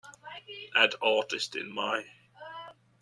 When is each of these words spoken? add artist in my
add 0.79 0.95
artist 1.03 1.55
in 1.55 1.71
my 1.71 2.03